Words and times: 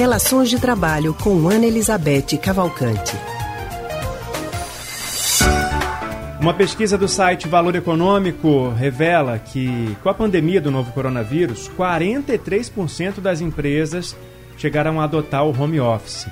Relações 0.00 0.48
de 0.48 0.58
Trabalho 0.58 1.12
com 1.12 1.46
Ana 1.46 1.66
Elizabeth 1.66 2.38
Cavalcante. 2.42 3.14
Uma 6.40 6.54
pesquisa 6.54 6.96
do 6.96 7.06
site 7.06 7.46
Valor 7.46 7.76
Econômico 7.76 8.70
revela 8.70 9.38
que, 9.38 9.94
com 10.02 10.08
a 10.08 10.14
pandemia 10.14 10.58
do 10.58 10.70
novo 10.70 10.90
coronavírus, 10.92 11.70
43% 11.76 13.20
das 13.20 13.42
empresas 13.42 14.16
chegaram 14.56 14.98
a 14.98 15.04
adotar 15.04 15.44
o 15.44 15.62
home 15.62 15.78
office. 15.78 16.28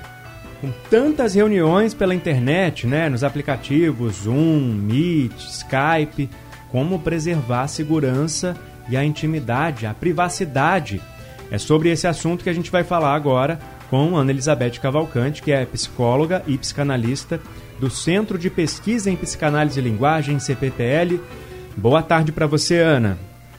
Com 0.61 0.71
tantas 0.89 1.35
reuniões 1.35 1.93
pela 1.93 2.15
internet, 2.15 2.87
né, 2.87 3.07
nos 3.07 3.23
aplicativos 3.23 4.23
Zoom, 4.23 4.61
Meet, 4.61 5.37
Skype, 5.41 6.27
como 6.71 6.97
preservar 6.97 7.61
a 7.61 7.67
segurança 7.67 8.57
e 8.89 8.97
a 8.97 9.05
intimidade, 9.05 9.85
a 9.85 9.93
privacidade. 9.93 10.99
É 11.51 11.57
sobre 11.57 11.89
esse 11.89 12.07
assunto 12.07 12.43
que 12.43 12.49
a 12.49 12.53
gente 12.53 12.71
vai 12.71 12.83
falar 12.83 13.15
agora 13.15 13.59
com 13.89 14.15
Ana 14.15 14.31
Elizabeth 14.31 14.79
Cavalcante, 14.79 15.41
que 15.41 15.51
é 15.51 15.65
psicóloga 15.65 16.43
e 16.45 16.57
psicanalista 16.57 17.39
do 17.79 17.89
Centro 17.89 18.37
de 18.37 18.49
Pesquisa 18.49 19.09
em 19.09 19.15
Psicanálise 19.15 19.79
e 19.79 19.83
Linguagem, 19.83 20.39
CPPL. 20.39 21.19
Boa 21.75 22.03
tarde 22.03 22.31
para 22.31 22.45
você, 22.45 22.79
Ana. 22.79 23.17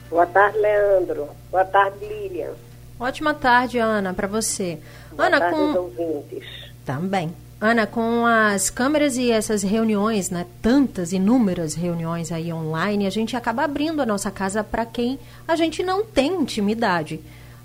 Boa 0.09 0.25
tarde, 0.25 0.57
Leandro. 0.57 1.27
Boa 1.49 1.65
tarde, 1.65 1.97
Lilian. 2.05 2.51
Ótima 2.99 3.33
tarde, 3.33 3.77
Ana, 3.79 4.13
para 4.13 4.27
você. 4.27 4.77
Boa 5.11 5.27
Ana, 5.27 5.39
tarde, 5.39 5.55
com... 5.55 5.79
ouvintes. 5.79 6.45
Também. 6.85 7.33
Ana, 7.59 7.85
com 7.85 8.25
as 8.25 8.69
câmeras 8.69 9.17
e 9.17 9.31
essas 9.31 9.61
reuniões, 9.63 10.29
né, 10.29 10.47
tantas, 10.61 11.13
inúmeras 11.13 11.75
reuniões 11.75 12.31
aí 12.31 12.51
online, 12.51 13.05
a 13.05 13.09
gente 13.09 13.35
acaba 13.35 13.63
abrindo 13.63 14.01
a 14.01 14.05
nossa 14.05 14.31
casa 14.31 14.63
para 14.63 14.85
quem 14.85 15.19
a 15.47 15.55
gente 15.55 15.83
não 15.83 16.03
tem 16.03 16.33
intimidade. 16.33 17.19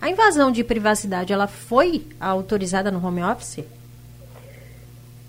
A 0.07 0.09
invasão 0.09 0.53
de 0.53 0.63
privacidade, 0.63 1.33
ela 1.33 1.49
foi 1.49 2.07
autorizada 2.21 2.93
no 2.93 3.05
home 3.05 3.25
office? 3.25 3.65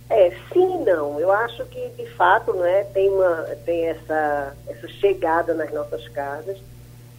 É, 0.08 0.32
sim 0.54 0.84
não. 0.86 1.20
Eu 1.20 1.32
acho 1.32 1.66
que, 1.66 1.90
de 1.98 2.06
fato, 2.12 2.54
né, 2.54 2.84
tem, 2.94 3.10
uma, 3.10 3.42
tem 3.66 3.88
essa, 3.88 4.56
essa 4.68 4.88
chegada 4.88 5.56
nas 5.56 5.74
nossas 5.74 6.08
casas, 6.10 6.60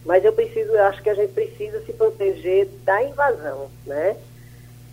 mas 0.05 0.23
eu 0.23 0.31
preciso, 0.31 0.71
eu 0.71 0.85
acho 0.85 1.03
que 1.03 1.09
a 1.09 1.13
gente 1.13 1.33
precisa 1.33 1.81
se 1.81 1.91
proteger 1.91 2.69
da 2.85 3.03
invasão, 3.03 3.69
né? 3.85 4.15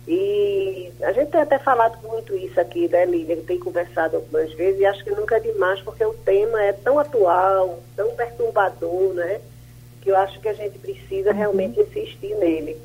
E 0.05 0.91
a 1.03 1.13
gente 1.13 1.31
tem 1.31 1.39
até 1.39 1.57
falado 1.59 2.05
muito 2.05 2.35
isso 2.35 2.59
aqui, 2.59 2.89
né, 2.89 3.05
Lívia? 3.05 3.37
Tem 3.47 3.57
conversado 3.57 4.17
algumas 4.17 4.51
vezes 4.55 4.81
e 4.81 4.85
acho 4.85 5.05
que 5.05 5.11
nunca 5.11 5.37
é 5.37 5.39
demais, 5.39 5.79
porque 5.79 6.03
o 6.03 6.13
tema 6.13 6.61
é 6.61 6.73
tão 6.73 6.99
atual, 6.99 7.79
tão 7.95 8.13
perturbador, 8.13 9.13
né? 9.13 9.39
Que 10.07 10.11
eu 10.11 10.15
acho 10.15 10.39
que 10.39 10.47
a 10.47 10.53
gente 10.53 10.79
precisa 10.79 11.33
realmente 11.33 11.81
insistir 11.81 12.33
nele. 12.35 12.77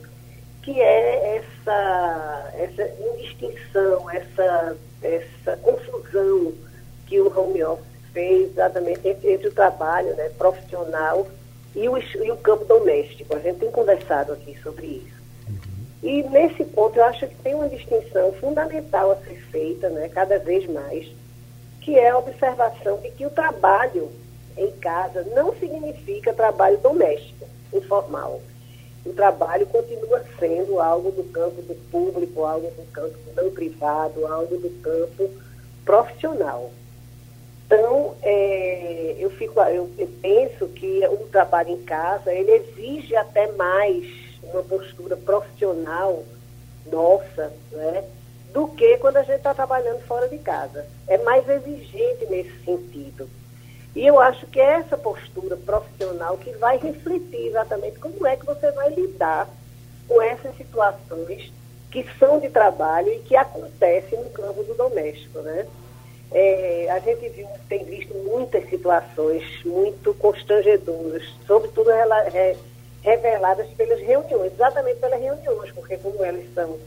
Que 0.61 0.81
é 0.81 1.37
essa, 1.37 2.53
essa 2.59 2.83
indistinção, 3.01 4.11
essa 4.11 4.77
essa 5.01 5.57
confusão 5.59 6.53
que 7.07 7.21
o 7.21 7.39
home 7.39 7.63
office 7.63 7.87
fez 8.13 8.51
exatamente 8.51 9.07
entre, 9.07 9.35
entre 9.35 9.47
o 9.47 9.53
trabalho 9.53 10.17
né, 10.17 10.31
profissional 10.31 11.29
e 11.77 11.89
o, 11.89 11.97
e 11.97 12.31
o 12.33 12.37
campo 12.39 12.65
doméstico. 12.65 13.37
A 13.37 13.39
gente 13.39 13.61
tem 13.61 13.71
conversado 13.71 14.33
aqui 14.33 14.59
sobre 14.61 14.87
isso. 14.87 15.23
Uhum. 15.49 16.11
E 16.11 16.25
nesse 16.25 16.65
ponto 16.65 16.99
eu 16.99 17.05
acho 17.05 17.29
que 17.29 17.37
tem 17.37 17.55
uma 17.55 17.69
distinção 17.69 18.33
fundamental 18.33 19.13
a 19.13 19.17
ser 19.19 19.41
feita, 19.53 19.89
né, 19.91 20.09
cada 20.09 20.41
vez 20.41 20.69
mais, 20.69 21.07
que 21.81 21.97
é 21.97 22.11
a 22.11 22.19
observação 22.19 22.97
de 22.99 23.13
que 23.13 23.25
o 23.25 23.31
trabalho 23.31 24.11
em 24.57 24.71
casa 24.73 25.23
não 25.35 25.55
significa 25.57 26.33
trabalho 26.33 26.79
doméstico, 26.79 27.47
informal 27.73 28.41
o 29.05 29.13
trabalho 29.13 29.67
continua 29.67 30.23
sendo 30.39 30.81
algo 30.81 31.11
do 31.11 31.25
campo 31.25 31.61
do 31.63 31.75
público, 31.91 32.45
algo 32.45 32.69
do 32.69 32.93
campo 32.93 33.17
não 33.35 33.51
privado, 33.51 34.27
algo 34.27 34.57
do 34.59 34.71
campo 34.81 35.29
profissional. 35.85 36.71
Então, 37.67 38.15
é, 38.23 39.17
eu, 39.19 39.31
fico, 39.31 39.61
eu, 39.61 39.91
penso 40.21 40.69
que 40.69 41.05
o 41.09 41.27
trabalho 41.29 41.71
em 41.71 41.83
casa, 41.83 42.33
ele 42.33 42.53
exige 42.53 43.17
até 43.17 43.51
mais 43.53 44.07
uma 44.43 44.63
postura 44.63 45.17
profissional 45.17 46.23
nossa, 46.87 47.53
né, 47.73 48.05
do 48.53 48.69
que 48.69 48.99
quando 48.99 49.17
a 49.17 49.23
gente 49.23 49.37
está 49.37 49.55
trabalhando 49.55 50.01
fora 50.03 50.29
de 50.29 50.39
casa. 50.39 50.87
É 51.09 51.19
mais 51.19 51.49
exigente. 51.49 52.12
E 53.95 54.07
eu 54.07 54.19
acho 54.19 54.47
que 54.47 54.59
é 54.59 54.75
essa 54.75 54.97
postura 54.97 55.57
profissional 55.57 56.39
que 56.39 56.51
vai 56.53 56.79
refletir 56.79 57.49
exatamente 57.49 57.99
como 57.99 58.27
é 58.27 58.37
que 58.37 58.47
você 58.47 58.71
vai 58.73 58.89
lidar 58.91 59.49
com 60.09 60.21
essas 60.23 60.57
situações 60.57 61.53
que 61.91 62.07
são 62.19 62.41
de 62.41 62.49
trabalho 62.49 63.13
e 63.13 63.19
que 63.19 63.37
acontecem 63.37 64.19
no 64.19 64.31
campo 64.31 64.63
do 64.65 64.75
doméstico, 64.75 65.41
né? 65.41 65.67
É, 66.35 66.89
a 66.91 66.99
gente 67.01 67.29
viu, 67.29 67.47
tem 67.69 67.85
visto 67.85 68.15
muitas 68.15 68.67
situações 68.71 69.45
muito 69.67 70.15
constrangedoras, 70.15 71.23
sobretudo 71.47 71.91
reveladas 73.03 73.69
pelas 73.77 74.01
reuniões, 74.01 74.53
exatamente 74.55 74.99
pelas 74.99 75.21
reuniões, 75.21 75.71
porque 75.73 75.99
como 75.99 76.25
elas 76.25 76.45
são, 76.55 76.79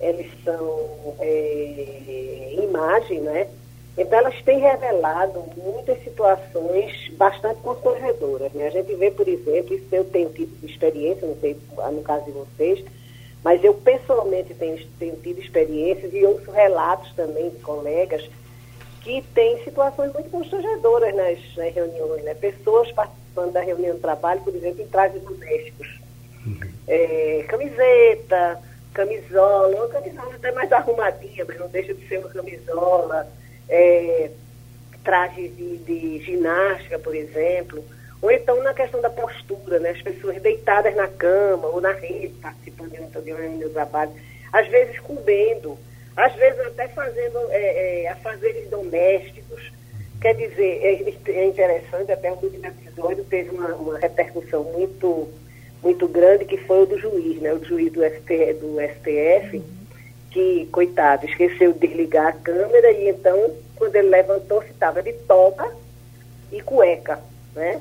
elas 0.00 0.26
são 0.42 1.14
é, 1.20 2.54
imagem, 2.62 3.20
né? 3.20 3.46
Então, 3.96 4.18
elas 4.18 4.42
têm 4.42 4.58
revelado 4.58 5.42
muitas 5.56 6.02
situações 6.04 7.10
bastante 7.12 7.60
constrangedoras. 7.62 8.52
Né? 8.52 8.66
A 8.66 8.70
gente 8.70 8.94
vê, 8.94 9.10
por 9.10 9.26
exemplo, 9.26 9.74
isso 9.74 9.86
eu 9.90 10.04
tenho 10.04 10.28
tido 10.30 10.52
experiência, 10.64 11.26
não 11.26 11.36
sei 11.36 11.56
no 11.92 12.02
caso 12.02 12.26
de 12.26 12.32
vocês, 12.32 12.84
mas 13.42 13.64
eu 13.64 13.72
pessoalmente 13.72 14.52
tenho, 14.54 14.84
tenho 14.98 15.16
tido 15.16 15.40
experiências 15.40 16.12
e 16.12 16.24
ouço 16.26 16.50
relatos 16.50 17.10
também 17.14 17.48
de 17.48 17.58
colegas 17.60 18.28
que 19.00 19.22
têm 19.34 19.62
situações 19.64 20.12
muito 20.12 20.28
constrangedoras 20.30 21.14
nas, 21.14 21.38
nas 21.56 21.74
reuniões. 21.74 22.22
Né? 22.22 22.34
Pessoas 22.34 22.92
participando 22.92 23.52
da 23.52 23.60
reunião 23.60 23.94
de 23.94 24.00
trabalho, 24.00 24.42
por 24.42 24.54
exemplo, 24.54 24.82
em 24.82 24.88
trajes 24.88 25.22
domésticos. 25.22 26.00
Uhum. 26.44 26.58
É, 26.86 27.44
camiseta, 27.48 28.60
camisola, 28.92 29.68
uma 29.68 29.88
camisola 29.88 30.34
até 30.34 30.52
mais 30.52 30.70
arrumadinha, 30.70 31.44
mas 31.46 31.58
não 31.58 31.68
deixa 31.68 31.94
de 31.94 32.06
ser 32.08 32.18
uma 32.18 32.28
camisola 32.28 33.26
é, 33.68 34.30
trajes 35.04 35.56
de, 35.56 35.76
de, 35.78 36.18
ginástica, 36.24 36.98
por 36.98 37.14
exemplo, 37.14 37.84
ou 38.20 38.30
então 38.30 38.62
na 38.62 38.74
questão 38.74 39.00
da 39.00 39.10
postura, 39.10 39.78
né? 39.78 39.90
as 39.90 40.02
pessoas 40.02 40.40
deitadas 40.40 40.94
na 40.96 41.06
cama 41.08 41.68
ou 41.68 41.80
na 41.80 41.92
rede, 41.92 42.34
participando 42.40 42.90
de 42.90 43.30
uma 43.30 43.38
reunião 43.38 43.68
de 43.68 43.74
trabalho, 43.74 44.12
às 44.52 44.66
vezes 44.68 44.98
comendo, 45.00 45.78
às 46.16 46.34
vezes 46.34 46.58
até 46.60 46.88
fazendo 46.88 47.38
é, 47.50 48.04
é, 48.04 48.08
afazeres 48.08 48.68
domésticos. 48.68 49.72
Quer 50.20 50.34
dizer, 50.34 50.80
é, 50.82 51.30
é 51.30 51.44
interessante, 51.46 52.10
até 52.10 52.32
o 52.32 52.36
último 52.36 52.66
episódio 52.66 53.22
teve 53.24 53.50
uma, 53.50 53.74
uma 53.74 53.98
repercussão 53.98 54.64
muito 54.64 55.28
muito 55.82 56.08
grande 56.08 56.44
que 56.44 56.56
foi 56.56 56.82
o 56.82 56.86
do 56.86 56.98
juiz, 56.98 57.40
né? 57.40 57.52
O 57.52 57.64
juiz 57.64 57.92
do, 57.92 58.02
ST, 58.02 58.54
do 58.54 58.76
STF, 58.80 59.62
que, 60.36 60.68
coitado, 60.70 61.24
esqueceu 61.24 61.72
de 61.72 61.78
desligar 61.78 62.26
a 62.26 62.32
câmera 62.32 62.90
e 62.92 63.08
então, 63.08 63.54
quando 63.74 63.96
ele 63.96 64.10
levantou-se, 64.10 64.68
estava 64.68 65.02
de 65.02 65.14
toga 65.14 65.66
e 66.52 66.60
cueca, 66.60 67.18
né? 67.54 67.80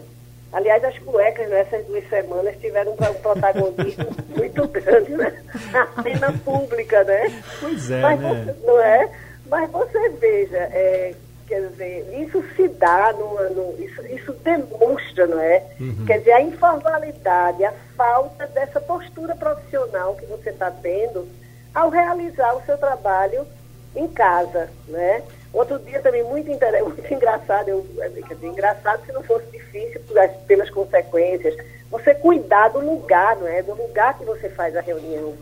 Aliás, 0.53 0.81
as 0.85 0.97
cuecas 0.99 1.49
nessas 1.49 1.85
duas 1.85 2.07
semanas 2.07 2.55
tiveram 2.61 2.93
um 2.93 2.95
protagonismo 2.95 4.05
muito 4.37 4.65
grande 4.69 5.11
né? 5.11 5.43
na 5.73 6.01
cena 6.01 6.31
pública, 6.45 7.03
né? 7.03 7.43
Pois 7.59 7.91
é, 7.91 7.99
Mas 7.99 8.21
né? 8.21 8.29
Você, 8.29 8.65
não 8.65 8.79
é? 8.79 9.09
Mas 9.47 9.71
você 9.71 10.09
veja, 10.11 10.57
é, 10.57 11.13
quer 11.45 11.67
dizer, 11.67 12.21
isso 12.21 12.41
se 12.55 12.69
dá, 12.69 13.11
numa, 13.11 13.49
no, 13.49 13.75
isso, 13.83 14.01
isso 14.07 14.31
demonstra, 14.45 15.27
não 15.27 15.41
é? 15.41 15.61
Uhum. 15.77 16.05
Quer 16.07 16.19
dizer, 16.19 16.31
a 16.31 16.41
informalidade, 16.41 17.65
a 17.65 17.73
falta 17.97 18.47
dessa 18.47 18.79
postura 18.79 19.35
profissional 19.35 20.15
que 20.15 20.25
você 20.25 20.51
está 20.51 20.71
tendo 20.71 21.27
ao 21.75 21.89
realizar 21.89 22.55
o 22.55 22.65
seu 22.65 22.77
trabalho 22.77 23.45
em 23.93 24.07
casa, 24.07 24.69
né? 24.87 25.21
Outro 25.53 25.77
dia 25.79 26.01
também 26.01 26.23
muito, 26.23 26.49
muito 26.49 27.13
engraçado, 27.13 27.67
eu, 27.67 27.85
é, 27.99 28.09
quer 28.09 28.33
dizer, 28.35 28.47
engraçado 28.47 29.05
se 29.05 29.11
não 29.11 29.21
fosse 29.21 29.45
difícil 29.51 30.01
pelas 30.47 30.69
consequências, 30.69 31.55
você 31.91 32.15
cuidar 32.15 32.69
do 32.69 32.79
lugar, 32.79 33.35
não 33.35 33.47
é? 33.47 33.61
Do 33.61 33.75
lugar 33.75 34.17
que 34.17 34.25
você 34.25 34.49
faz 34.49 34.75
a 34.75 34.81
reunião. 34.81 35.33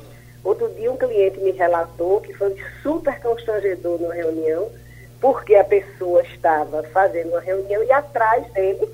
Outro 0.43 0.67
dia 0.69 0.91
um 0.91 0.97
cliente 0.97 1.39
me 1.39 1.51
relatou 1.51 2.19
que 2.19 2.33
foi 2.33 2.55
super 2.81 3.19
constrangedor 3.21 3.99
numa 3.99 4.13
reunião, 4.13 4.69
porque 5.21 5.55
a 5.55 5.63
pessoa 5.63 6.21
estava 6.23 6.83
fazendo 6.83 7.29
uma 7.29 7.39
reunião 7.39 7.81
e 7.81 7.91
atrás 7.91 8.45
dele 8.51 8.89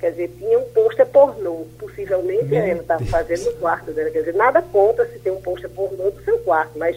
Quer 0.00 0.12
dizer, 0.12 0.28
tinha 0.38 0.58
um 0.58 0.64
pôster 0.64 1.06
pornô. 1.06 1.66
Possivelmente 1.78 2.54
ela 2.54 2.80
estava 2.80 3.04
fazendo 3.04 3.44
no 3.44 3.52
quarto 3.58 3.92
dela. 3.92 4.10
Quer 4.10 4.20
dizer, 4.20 4.34
nada 4.34 4.62
conta 4.62 5.06
se 5.06 5.18
tem 5.18 5.30
um 5.30 5.40
pôster 5.40 5.68
pornô 5.68 6.10
do 6.10 6.24
seu 6.24 6.38
quarto, 6.38 6.78
mas 6.78 6.96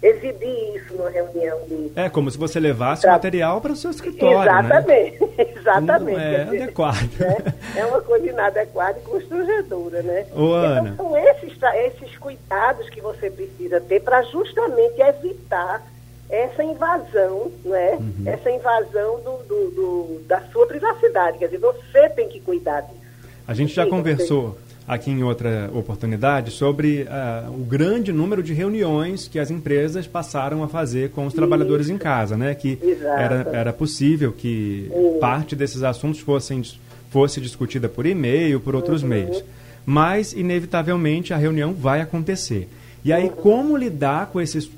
exibir 0.00 0.76
isso 0.76 0.94
numa 0.94 1.10
reunião 1.10 1.58
de. 1.66 1.92
É 1.96 2.08
como 2.08 2.30
se 2.30 2.38
você 2.38 2.60
levasse 2.60 3.06
o 3.06 3.10
material 3.10 3.60
para 3.60 3.72
o 3.72 3.76
seu 3.76 3.90
escritório. 3.90 4.42
Exatamente, 4.42 5.20
né? 5.20 5.46
exatamente. 5.56 6.18
Não 6.18 6.20
é 6.22 6.42
adequado. 6.42 7.18
Né? 7.18 7.36
É 7.76 7.86
uma 7.86 8.00
coisa 8.00 8.26
inadequada 8.28 8.98
e 8.98 9.02
constrangedora, 9.02 10.02
né? 10.02 10.26
Ô, 10.32 10.52
Ana. 10.52 10.90
Então, 10.90 11.08
são 11.08 11.16
esses, 11.16 11.58
esses 11.86 12.18
cuidados 12.18 12.88
que 12.90 13.00
você 13.00 13.30
precisa 13.30 13.80
ter 13.80 14.00
para 14.00 14.22
justamente 14.22 15.00
evitar 15.00 15.82
essa 16.28 16.64
invasão, 16.64 17.52
né? 17.64 17.92
Uhum. 17.94 18.22
Essa 18.26 18.50
invasão 18.50 19.20
do, 19.20 19.38
do, 19.46 19.70
do, 19.70 20.20
da 20.26 20.40
sua 20.52 20.66
privacidade. 20.66 21.38
Quer 21.38 21.46
dizer, 21.46 21.58
você 21.58 22.08
tem 22.10 22.28
que 22.28 22.40
cuidar 22.40 22.80
disso. 22.82 23.04
A 23.46 23.54
gente 23.54 23.74
já 23.74 23.84
Sim, 23.84 23.90
conversou. 23.90 24.58
Aqui 24.86 25.10
em 25.10 25.22
outra 25.22 25.70
oportunidade 25.72 26.50
sobre 26.50 27.04
uh, 27.04 27.50
o 27.50 27.64
grande 27.64 28.12
número 28.12 28.42
de 28.42 28.52
reuniões 28.52 29.26
que 29.26 29.38
as 29.38 29.50
empresas 29.50 30.06
passaram 30.06 30.62
a 30.62 30.68
fazer 30.68 31.08
com 31.08 31.24
os 31.24 31.32
trabalhadores 31.32 31.88
em 31.88 31.96
casa, 31.96 32.36
né? 32.36 32.54
Que 32.54 32.78
era, 33.02 33.48
era 33.50 33.72
possível 33.72 34.30
que 34.30 34.90
parte 35.22 35.56
desses 35.56 35.82
assuntos 35.82 36.20
fossem 36.20 36.62
fosse 37.08 37.40
discutida 37.40 37.88
por 37.88 38.04
e-mail, 38.04 38.60
por 38.60 38.74
outros 38.74 39.02
uhum. 39.02 39.08
meios. 39.08 39.42
Mas, 39.86 40.34
inevitavelmente, 40.34 41.32
a 41.32 41.36
reunião 41.38 41.72
vai 41.72 42.02
acontecer. 42.02 42.68
E 43.02 43.12
aí, 43.12 43.24
uhum. 43.24 43.30
como 43.30 43.76
lidar 43.76 44.26
com 44.26 44.40
esses 44.40 44.68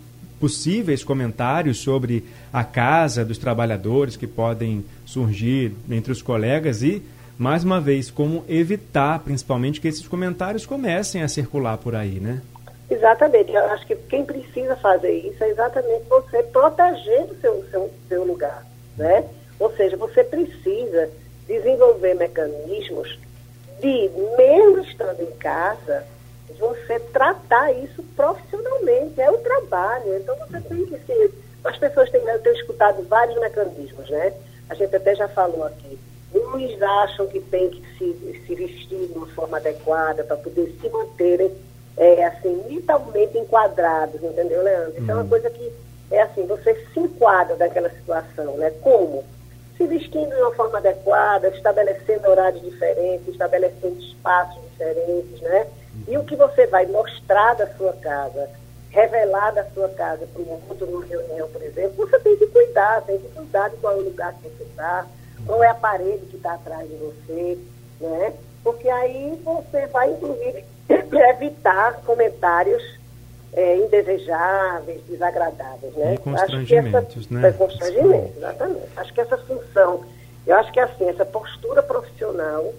possíveis 0.40 1.02
comentários 1.02 1.78
sobre 1.78 2.24
a 2.52 2.62
casa 2.64 3.24
dos 3.24 3.38
trabalhadores 3.38 4.16
que 4.16 4.26
podem 4.26 4.84
surgir 5.04 5.72
entre 5.90 6.12
os 6.12 6.22
colegas 6.22 6.82
e 6.82 7.02
mais 7.38 7.64
uma 7.64 7.80
vez, 7.80 8.10
como 8.10 8.44
evitar, 8.48 9.18
principalmente, 9.18 9.80
que 9.80 9.88
esses 9.88 10.08
comentários 10.08 10.64
comecem 10.64 11.22
a 11.22 11.28
circular 11.28 11.76
por 11.76 11.94
aí, 11.94 12.18
né? 12.18 12.40
Exatamente. 12.90 13.52
Eu 13.52 13.64
acho 13.66 13.86
que 13.86 13.94
quem 13.94 14.24
precisa 14.24 14.74
fazer 14.76 15.12
isso 15.12 15.42
é 15.44 15.50
exatamente 15.50 16.04
você 16.08 16.42
protegendo 16.44 17.32
o 17.32 17.40
seu, 17.40 17.64
seu, 17.70 17.90
seu 18.08 18.24
lugar, 18.24 18.64
né? 18.96 19.24
Ou 19.58 19.70
seja, 19.76 19.96
você 19.96 20.24
precisa 20.24 21.10
desenvolver 21.46 22.14
mecanismos 22.14 23.18
de, 23.80 24.10
mesmo 24.38 24.78
estando 24.80 25.20
em 25.20 25.32
casa, 25.32 26.04
você 26.54 26.98
tratar 26.98 27.72
isso 27.72 28.02
profissionalmente. 28.14 29.20
É 29.20 29.30
o 29.30 29.38
trabalho. 29.38 30.16
Então, 30.16 30.36
você 30.36 30.60
tem 30.60 30.86
que 30.86 30.98
ser... 31.06 31.32
As 31.64 31.76
pessoas 31.78 32.10
têm, 32.10 32.20
eu 32.22 32.38
tenho 32.40 32.56
escutado 32.56 33.02
vários 33.08 33.38
mecanismos, 33.40 34.08
né? 34.08 34.32
A 34.68 34.74
gente 34.74 34.94
até 34.94 35.14
já 35.14 35.28
falou 35.28 35.64
aqui 35.64 35.98
Uns 36.36 36.82
acham 36.82 37.26
que 37.28 37.40
tem 37.40 37.70
que 37.70 37.82
se, 37.96 38.42
se 38.46 38.54
vestir 38.54 39.08
de 39.08 39.12
uma 39.16 39.26
forma 39.28 39.56
adequada 39.56 40.24
para 40.24 40.36
poder 40.36 40.76
se 40.80 40.88
manterem 40.88 41.50
é, 41.96 42.24
assim, 42.26 42.62
vitalmente 42.68 43.38
enquadrados, 43.38 44.22
entendeu, 44.22 44.62
Leandro? 44.62 45.00
Isso 45.00 45.10
é 45.10 45.14
uma 45.14 45.22
uhum. 45.22 45.28
coisa 45.28 45.48
que 45.48 45.72
é 46.10 46.22
assim, 46.22 46.46
você 46.46 46.74
se 46.92 47.00
enquadra 47.00 47.56
daquela 47.56 47.88
situação, 47.90 48.56
né? 48.58 48.70
Como? 48.82 49.24
Se 49.76 49.86
vestindo 49.86 50.34
de 50.34 50.42
uma 50.42 50.52
forma 50.52 50.78
adequada, 50.78 51.48
estabelecendo 51.48 52.28
horários 52.28 52.62
diferentes, 52.62 53.28
estabelecendo 53.28 53.98
espaços 53.98 54.60
diferentes, 54.70 55.40
né? 55.40 55.66
E 56.08 56.16
o 56.16 56.24
que 56.24 56.36
você 56.36 56.66
vai 56.66 56.86
mostrar 56.86 57.54
da 57.54 57.66
sua 57.74 57.92
casa, 57.94 58.48
revelar 58.90 59.52
da 59.52 59.64
sua 59.70 59.88
casa 59.90 60.26
para 60.26 60.42
um 60.42 60.60
outro 60.68 60.86
numa 60.86 61.04
reunião, 61.04 61.48
por 61.48 61.62
exemplo, 61.62 62.06
você 62.06 62.18
tem 62.20 62.36
que 62.36 62.46
cuidar, 62.46 63.02
tem 63.02 63.18
que 63.18 63.28
cuidar 63.28 63.68
de 63.68 63.76
qual 63.76 63.94
é 63.94 63.96
o 63.96 64.04
lugar 64.04 64.32
que 64.34 64.48
você 64.48 64.64
está, 64.64 65.06
qual 65.44 65.62
é 65.62 65.68
a 65.68 65.74
parede 65.74 66.26
que 66.26 66.36
está 66.36 66.54
atrás 66.54 66.88
de 66.88 66.96
você, 66.96 67.58
né? 68.00 68.32
Porque 68.62 68.88
aí 68.88 69.40
você 69.44 69.86
vai, 69.86 70.10
inclusive, 70.10 70.64
evitar 70.88 72.00
comentários 72.04 72.82
é, 73.52 73.76
indesejáveis, 73.76 75.00
desagradáveis, 75.08 75.94
né? 75.94 76.14
E 76.14 76.18
constrangimentos, 76.18 77.24
essa, 77.24 77.34
né? 77.34 77.48
É, 77.48 77.52
constrangimentos, 77.52 78.36
exatamente. 78.36 78.88
Acho 78.96 79.14
que 79.14 79.20
essa 79.20 79.38
função, 79.38 80.04
eu 80.46 80.56
acho 80.56 80.72
que 80.72 80.80
assim, 80.80 81.08
essa 81.08 81.24
postura 81.24 81.82
profissional 81.82 82.72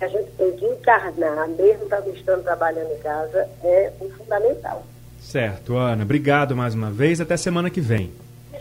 que 0.00 0.04
a 0.06 0.08
gente 0.08 0.30
tem 0.38 0.50
que 0.52 0.64
encarnar, 0.64 1.46
mesmo 1.50 1.86
estando 2.14 2.42
trabalhando 2.42 2.90
em 2.90 2.98
casa, 2.98 3.46
é 3.62 3.92
fundamental. 4.16 4.84
Certo, 5.20 5.76
Ana. 5.76 6.02
Obrigado 6.02 6.56
mais 6.56 6.74
uma 6.74 6.90
vez. 6.90 7.20
Até 7.20 7.36
semana 7.36 7.68
que 7.68 7.82
vem. 7.82 8.10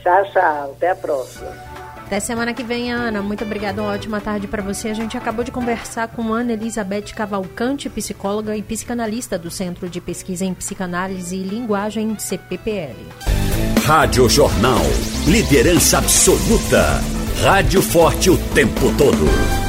Tchau, 0.04 0.24
tchau. 0.32 0.74
Até 0.76 0.92
a 0.92 0.96
próxima. 0.96 1.50
Até 2.06 2.20
semana 2.20 2.54
que 2.54 2.64
vem, 2.64 2.92
Ana. 2.92 3.22
Muito 3.22 3.44
obrigada, 3.46 3.82
uma 3.82 3.94
ótima 3.94 4.20
tarde 4.20 4.48
para 4.48 4.62
você. 4.62 4.90
A 4.90 4.94
gente 4.94 5.18
acabou 5.18 5.46
de 5.46 5.52
conversar 5.52 6.10
com 6.10 6.34
Ana 6.34 6.54
Elizabeth 6.54 7.14
Cavalcante, 7.16 7.90
psicóloga 7.90 8.58
e 8.58 8.62
psicanalista 8.62 9.38
do 9.38 9.50
Centro 9.50 9.88
de 9.88 10.02
Pesquisa 10.02 10.44
em 10.44 10.54
Psicanálise 10.54 11.38
e 11.38 11.44
Linguagem 11.44 12.20
CPPL. 12.20 12.96
Rádio 13.86 14.28
Jornal. 14.28 14.82
Liderança 15.26 16.00
absoluta. 16.00 16.84
Rádio 17.42 17.82
forte 17.82 18.30
o 18.30 18.38
tempo 18.54 18.92
todo. 18.98 19.69